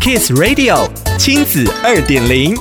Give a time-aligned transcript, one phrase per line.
[0.00, 2.56] Kiss Radio 亲子二点零，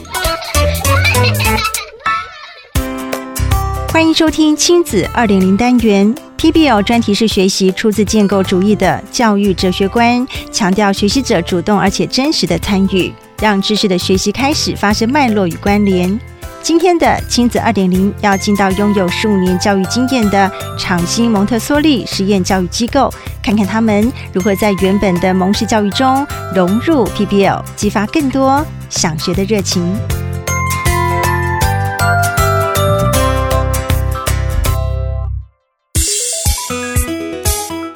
[3.94, 6.14] 欢迎收听亲子二点零单元。
[6.38, 16.20] PBL 专题式学习出自建构主义的教育哲学观，强调学习者主动而且真实的参与，让知识的学习开始发生脉络与关联。
[16.62, 23.12] 今天的亲子二点零要进到拥有十五年教育经验的长兴蒙特梭利实验教育机构，
[23.42, 29.98] 看看他们如何在原本的蒙氏教育中融入 PBL，激发更多想学的热情。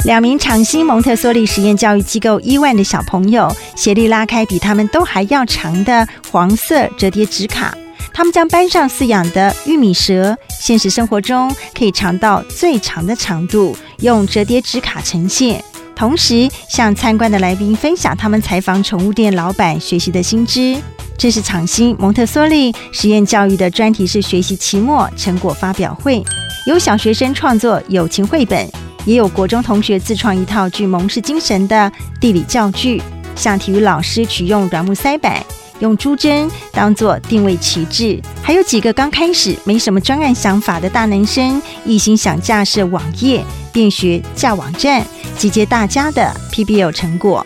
[0.06, 7.74] 两名长兴蒙特梭利实验教育机构伊万的小朋友，协力拉开比他们都还要长的黄色折叠纸卡。
[8.14, 15.64] 他们将班上饲养的玉米蛇，现实生活中可以长到最长的长度，用折叠纸卡呈现，
[15.96, 20.78] 同时向参观的来宾分享他们采访宠物店老板学习的新知。
[21.18, 26.24] 这是厂新蒙特梭利实验教育的专题式学习期末成果发表会，
[26.68, 28.70] 有小学生创作友情绘本，
[29.06, 33.02] 也有国中同学自创一套具蒙氏精神的地理教具，
[33.36, 35.44] 向体育老师取用软木塞板。
[35.80, 45.06] 用珠针当做定位旗帜，还有几个刚开始没什么专案想法的大男生，一心想架设网页，便学架网站，
[45.38, 47.46] 集结大家的 PBL 成果。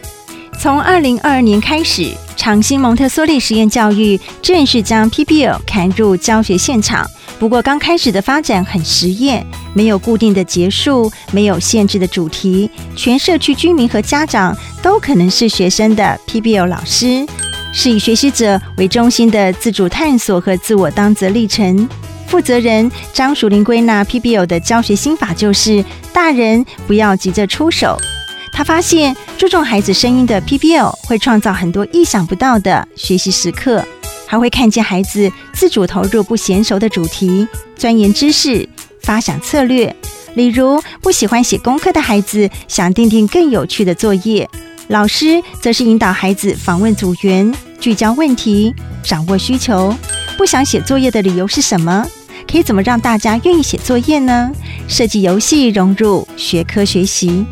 [0.59, 7.08] 从二零二二年开始，长兴蒙特梭利实验教育正式将 PBL 砍入教学现场。
[7.38, 17.23] 不过刚开始的发展很实验，没有固定的结束，没有限制的主题，全社区居民和家长都可能是学生的 PBL 老师。
[17.73, 21.88] 是以学习者为中心的自主探索和自我当责历程。
[22.28, 27.98] 负责人张淑玲归纳 PBL 的教学心法就是：大人不要急着出手。
[28.52, 33.86] 他发现注重孩子声音的 PBL 会创造很多意想不到的学习时刻，
[34.26, 38.68] 还会看见孩子自主投入不娴熟的主题，钻研知识，
[39.02, 39.96] 发想策略。
[40.34, 44.50] 例如，不喜欢写功课的孩子想订定更有趣的作业，
[44.88, 47.53] 老师则是引导孩子访问组员。
[47.80, 48.74] 聚焦问题，
[49.04, 49.94] 掌握需求。
[50.38, 52.06] 不想写作业的理由是什么？
[52.50, 54.52] 可以怎么让大家愿意写作业呢？
[54.88, 57.46] 设计游戏融入学科学习。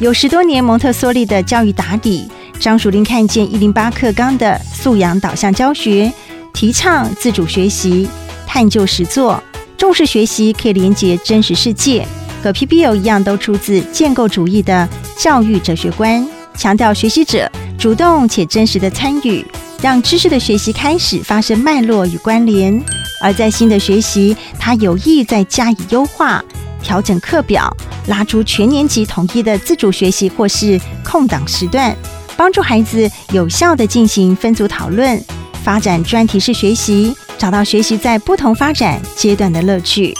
[0.00, 2.28] 有十多年蒙特梭利的教育打底，
[2.58, 6.10] 张淑玲看见一零八课纲的素养导向教学，
[6.54, 8.08] 提倡自主学习、
[8.46, 9.42] 探究实作，
[9.76, 12.06] 重视学习可以连接真实世界，
[12.42, 19.44] 和 PBL 一样，都出自建构主义的教育哲学观，强调学习者主动且真实的参与。
[19.80, 22.82] 让知识的学习开始发生脉络与关联，
[23.22, 26.44] 而在新的学习，他有意再加以优化、
[26.82, 27.72] 调整课表，
[28.08, 31.96] 拉出全年级统一的自主学习或是空档时段，
[32.36, 35.22] 帮助孩子有效地进行分组讨论，
[35.62, 40.12] 发展专题式学习，找到学习在不同发展阶段的乐趣。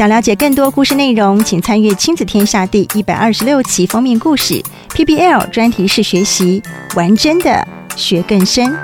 [0.00, 4.58] 想了解更多故事内容，请参阅《亲子天下》第一百二十六期封面故事。
[4.94, 6.62] PBL 专题式学习，
[6.96, 8.74] 玩真的学更深。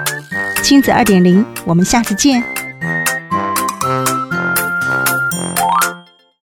[0.63, 2.45] 亲子二点零，我们下次见。